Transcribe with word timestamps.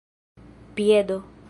piedo 0.75 1.21